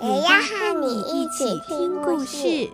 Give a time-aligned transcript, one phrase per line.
[0.00, 2.70] 也要和你一起听故事。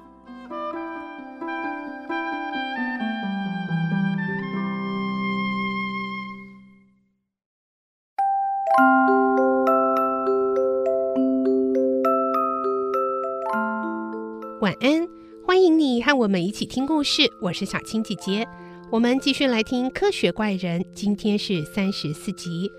[14.60, 15.08] 晚安，
[15.46, 17.22] 欢迎你和我们一起听故事。
[17.40, 18.46] 我是小青姐姐，
[18.90, 20.82] 我们继续来听《科学怪人》。
[20.94, 22.70] 今天是三十四集，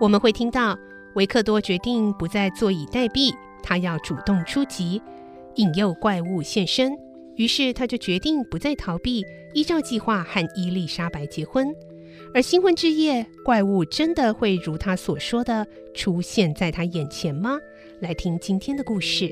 [0.00, 0.78] 我们会听到
[1.14, 5.00] 维克多决定不再坐以待毙，他要主动出击，
[5.56, 6.92] 引诱怪物现身。
[7.36, 11.74] 于是他就决定不再逃避，依照计划和伊丽莎白结婚。
[12.34, 17.58] 而新婚之夜，怪物真的会如他所说的出现在他眼前吗？
[18.00, 19.30] 来听今天的故事。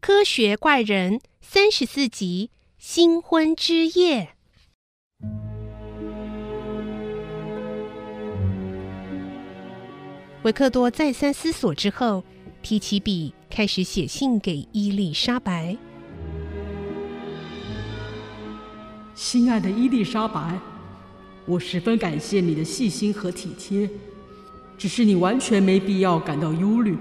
[0.00, 4.33] 科学怪人三十四集：新婚之夜。
[10.44, 12.22] 维克多再三思索之后，
[12.60, 15.74] 提起笔，开始写信给伊丽莎白。
[19.14, 20.58] 亲爱的伊丽莎白，
[21.46, 23.88] 我十分感谢你的细心和体贴，
[24.76, 26.94] 只是你完全没必要感到忧虑。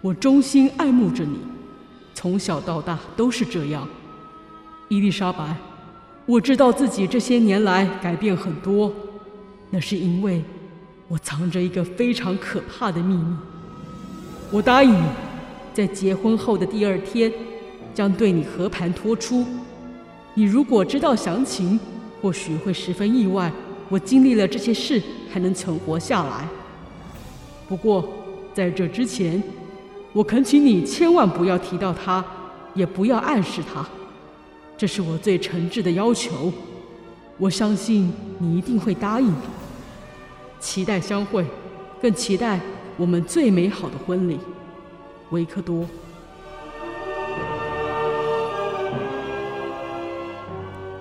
[0.00, 1.38] 我衷心爱慕着你。
[2.12, 3.86] 从小到大都是这样，
[4.88, 5.54] 伊丽莎白，
[6.26, 8.92] 我知道自己这些年来改变很多，
[9.70, 10.42] 那是因为
[11.08, 13.36] 我藏着一个非常可怕的秘密。
[14.50, 15.02] 我答应你，
[15.72, 17.32] 在结婚后的第二天，
[17.94, 19.44] 将对你和盘托出。
[20.34, 21.80] 你如果知道详情，
[22.20, 23.50] 或许会十分意外，
[23.88, 26.46] 我经历了这些事还能存活下来。
[27.66, 28.06] 不过
[28.52, 29.42] 在这之前，
[30.12, 32.24] 我恳请你千万不要提到他，
[32.74, 33.86] 也不要暗示他，
[34.76, 36.52] 这是我最诚挚的要求。
[37.38, 39.57] 我相信你一定会答应的。
[40.60, 41.44] 期待相会，
[42.00, 42.60] 更期待
[42.96, 44.38] 我们最美好的婚礼，
[45.30, 45.86] 维克多。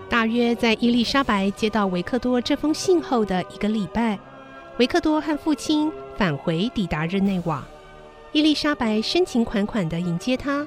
[0.09, 4.18] 大约在伊丽莎白接到维克多这封信后的一个礼拜，
[4.78, 7.63] 维克多和父亲返回抵达日内瓦。
[8.31, 10.66] 伊丽莎白深情款款地迎接他，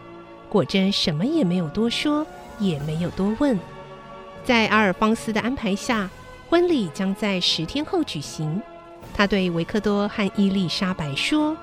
[0.48, 2.26] 果真什么也没有多说，
[2.58, 3.58] 也没有多问。
[4.44, 6.08] 在阿尔方斯的安排下，
[6.48, 8.60] 婚礼将在十天后举行。
[9.20, 11.54] 他对维克多和伊丽莎白说：“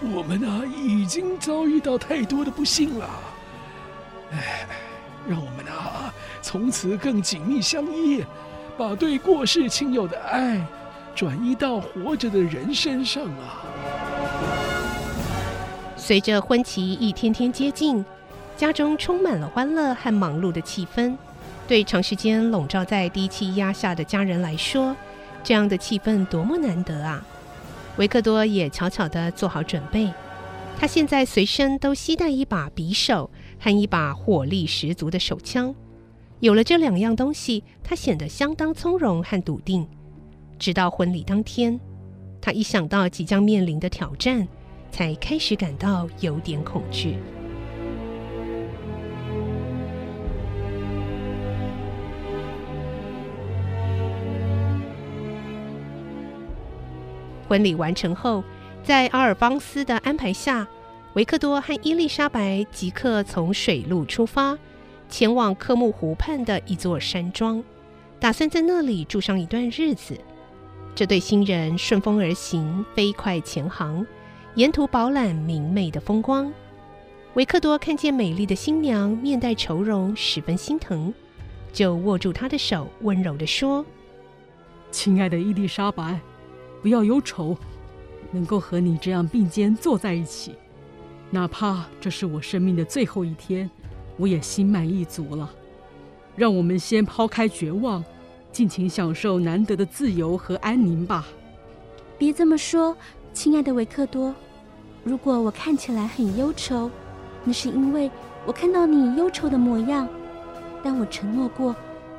[0.00, 3.10] 我们啊，已经遭遇到太多的不幸了。
[4.30, 4.68] 哎，
[5.28, 8.24] 让我们啊，从此更紧密相依，
[8.78, 10.64] 把对过世亲友的爱
[11.12, 13.66] 转移到活着的人身上啊。”
[15.98, 18.04] 随着婚期一天天接近，
[18.56, 21.16] 家中充满了欢乐和忙碌的气氛。
[21.66, 24.94] 对长时间笼罩在低气压下的家人来说，
[25.42, 27.24] 这样的气氛多么难得啊！
[27.96, 30.12] 维克多也悄悄地做好准备，
[30.78, 35.74] 他现在随身都携带一把匕首和一把火力十足的手枪。
[36.38, 39.86] 有了这两样东西，他显得相当从容和笃定。
[40.58, 41.78] 直到婚礼当天，
[42.40, 44.46] 他一想到即将面临的挑战，
[44.90, 47.16] 才开始感到有点恐惧。
[57.50, 58.44] 婚礼完成后，
[58.84, 60.64] 在阿尔邦斯的安排下，
[61.14, 64.56] 维克多和伊丽莎白即刻从水路出发，
[65.08, 67.60] 前往科木湖畔的一座山庄，
[68.20, 70.16] 打算在那里住上一段日子。
[70.94, 74.06] 这对新人顺风而行，飞快前行。
[74.54, 76.52] 沿途饱览明媚的风光，
[77.34, 81.12] 维克多看见美丽的新娘面带愁容，十分心疼，
[81.72, 83.84] 就握住她的手，温柔地说
[84.92, 86.20] ：“亲爱的伊丽莎白，
[86.82, 87.56] 不要忧愁，
[88.30, 90.54] 能够和你这样并肩坐在一起，
[91.30, 93.70] 哪怕这是我生命的最后一天，
[94.16, 95.50] 我也心满意足了。
[96.36, 98.02] 让我们先抛开绝望，
[98.50, 101.26] 尽情享受难得的自由和安宁吧。”
[102.18, 102.96] 别这么说。
[103.32, 104.34] 亲爱的维克多，
[105.04, 106.90] 如果我看起来很忧愁，
[107.44, 108.10] 那是因为
[108.44, 110.08] 我看到你忧愁的模样。
[110.82, 111.74] 但我承诺过，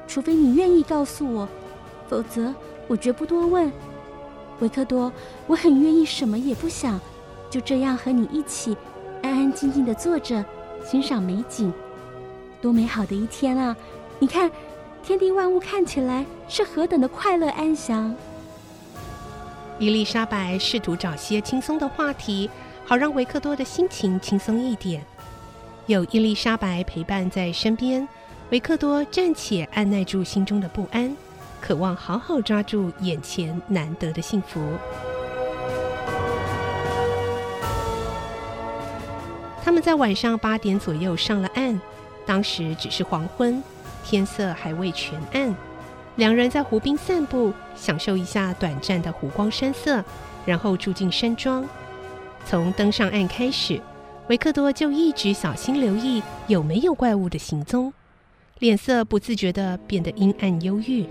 [0.08, 1.48] 除非你愿意告诉我，
[2.08, 2.54] 否则
[2.88, 3.70] 我绝不多问。
[4.62, 5.12] 维克多，
[5.48, 7.00] 我很愿意什么也不想，
[7.50, 8.78] 就这样和你一起
[9.22, 10.44] 安安静静地坐着，
[10.86, 11.74] 欣赏美景。
[12.62, 13.76] 多美好的一天啊！
[14.20, 14.50] 你看，
[15.04, 18.16] 天地万物看起来是何等的快乐安详。
[19.80, 22.48] 伊丽莎白试图找些轻松的话题，
[22.86, 25.04] 好让维克多的心情轻松一点。
[25.88, 28.08] 有伊丽莎白陪伴在身边，
[28.52, 31.18] 维克多暂且按捺住心中的不安，
[31.62, 34.60] 渴望好好抓住眼前难得的幸福。
[39.64, 41.80] 他们在晚上八点左右上了岸，
[42.26, 43.64] 当时只是黄昏，
[44.04, 45.56] 天色还未全暗。
[46.16, 50.04] 两人在湖边散步，享受一下短暂的湖光山色，
[50.46, 51.64] 然后住进山庄。
[52.46, 53.80] 从登上岸开始，
[54.28, 57.94] 维克多就一直小心留意有没有怪物的行踪，
[58.60, 61.06] 脸色不自觉地变得阴暗忧郁。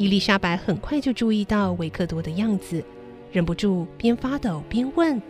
[0.00, 2.82] 伊丽莎白很快就注意到维克多的样子，
[3.30, 5.20] 忍不住边发抖边问：“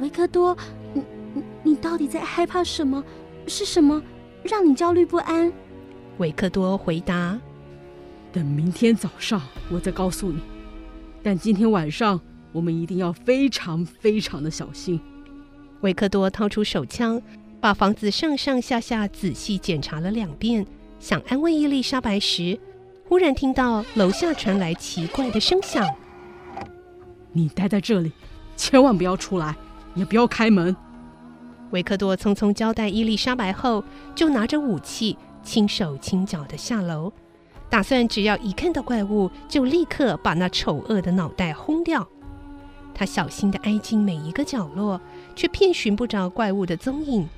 [0.00, 0.56] 维克多，
[0.94, 1.02] 你
[1.34, 3.04] 你你到底在害怕什么？
[3.46, 4.02] 是什么
[4.44, 5.52] 让你焦虑不安？”
[6.16, 7.38] 维克多回答。
[8.32, 10.40] 等明天早上，我再告诉你。
[11.22, 12.18] 但今天晚上，
[12.50, 14.98] 我们一定要非常非常的小心。
[15.82, 17.20] 维克多掏出手枪，
[17.60, 20.66] 把房子上上下下仔细检查了两遍，
[20.98, 22.58] 想安慰伊丽莎白时，
[23.12, 25.86] 忽然听到楼下传来奇怪的声响。
[27.32, 28.10] 你待在这里，
[28.56, 29.54] 千万不要出来，
[29.94, 30.74] 也不要开门。
[31.72, 37.12] 维克多匆匆交代伊丽莎白后，就拿着武器，轻手轻脚地下楼。
[37.68, 42.08] 打算只要一看到怪物，就立刻把那丑恶的脑袋轰掉。
[42.94, 44.98] 他小心地挨近每一个角落，
[45.36, 47.28] 却遍寻不着怪物的踪影。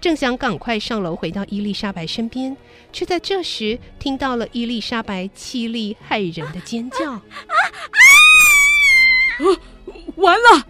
[0.00, 2.56] 正想赶快上楼回到伊丽莎白身边，
[2.92, 7.12] 却在这时听到了伊丽莎白凄厉骇人的尖叫。
[7.12, 7.22] 啊！
[10.16, 10.66] 完了！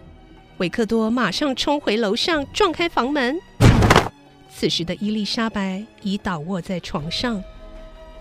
[0.57, 3.37] 维克多马上冲回楼上，撞开房门。
[4.49, 7.43] 此时的伊丽莎白已倒卧在床上。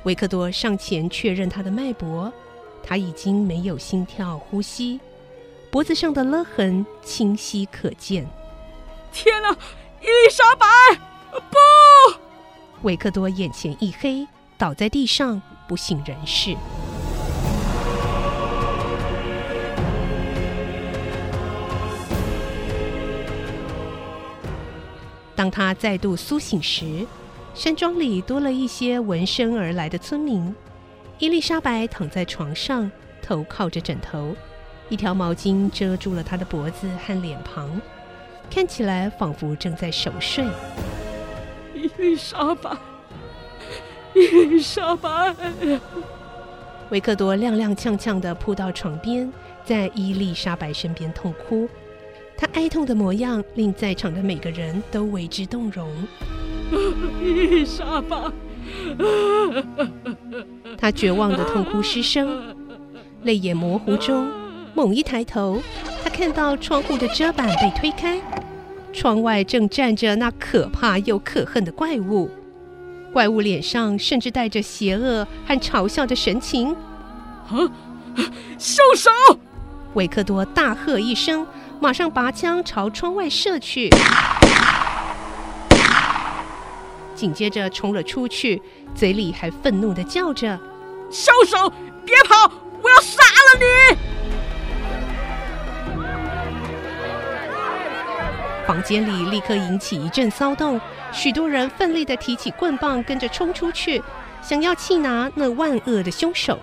[0.02, 2.32] 维克多上前确认她的脉搏，
[2.82, 4.98] 她已经没有心跳呼吸，
[5.70, 8.26] 脖子上的勒痕清晰可见。
[9.12, 9.56] 天哪，
[10.04, 10.66] 伊丽莎白，
[11.50, 12.18] 不！
[12.82, 14.28] 维克多眼前一黑，
[14.58, 16.54] 倒在地上不省人事。
[25.34, 27.06] 当他再度苏醒时，
[27.54, 30.54] 山庄里多了一些闻声而来的村民。
[31.18, 32.92] 伊丽莎白躺在床上，
[33.22, 34.36] 头靠着枕头，
[34.90, 37.80] 一条毛巾遮住了她的脖子和脸庞，
[38.54, 40.44] 看起来仿佛正在熟睡。
[41.74, 42.70] 伊丽莎白，
[44.14, 45.34] 伊丽莎白！
[46.90, 49.28] 维克多踉踉跄跄地扑到床边，
[49.64, 51.68] 在伊丽莎白身边痛哭。
[52.36, 55.90] 他哀痛的模样令在场的每个人都为之动容。
[57.20, 58.30] 伊丽莎白，
[60.78, 62.54] 他绝望的痛哭失声，
[63.24, 64.30] 泪眼模糊中，
[64.74, 65.60] 猛一抬头，
[66.04, 68.20] 他看到窗户的遮板被推开，
[68.94, 72.31] 窗外正站着那可怕又可恨的怪物，
[73.12, 76.70] 怪物脸上甚至带着邪恶和嘲笑的神情。
[77.49, 77.69] 啊！
[78.59, 79.11] 凶手！
[79.95, 81.45] 维克多大喝一声，
[81.80, 83.90] 马上拔枪朝窗外射去。
[87.14, 88.62] 紧接着冲了出去，
[88.95, 90.59] 嘴里还愤怒的叫着
[91.11, 91.73] ：“凶手，
[92.04, 92.50] 别跑！
[92.83, 93.99] 我要杀了你！”
[98.75, 100.81] 房间里立刻引起一阵骚动，
[101.12, 104.02] 许多人奋力地提起棍棒，跟着冲出去，
[104.43, 106.59] 想要气拿那万恶的凶手。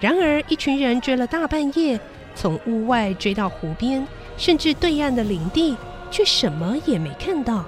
[0.00, 1.98] 然而，一群人追了大半夜，
[2.34, 4.06] 从屋外追到湖边，
[4.36, 5.74] 甚至对岸的林地，
[6.10, 7.64] 却什么也没看到。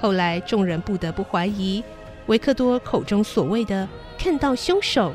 [0.00, 1.84] 后来，众人不得不怀疑，
[2.26, 3.88] 维克多口中所谓的
[4.18, 5.14] “看到凶手”，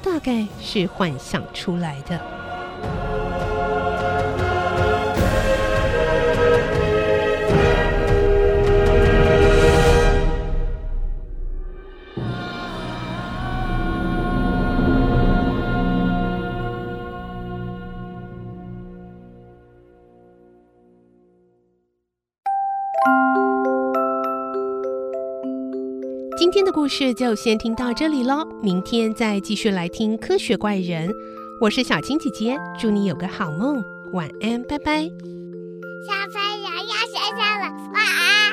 [0.00, 2.43] 大概是幻想出来的。
[26.54, 31.12] 今天的故事就先听到这里喽明天再继续来听科学怪人。
[31.60, 33.82] 我是小青姐姐祝你有个好梦
[34.12, 35.02] 晚安拜拜。
[35.02, 38.43] 小朋友要睡觉了晚安。